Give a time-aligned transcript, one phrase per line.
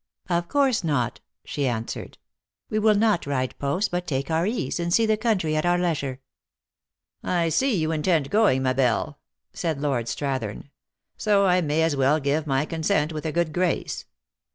[0.29, 2.17] "Of course not," she answered."
[2.71, 5.55] We w r ill not ride post, but take our ease, and see the country
[5.55, 6.21] at our leisure."
[7.21, 9.19] "I see you intend going, ma belle"
[9.53, 10.71] said Lord Strathern;
[11.17, 14.05] "so I may as well give my consent with a good grace.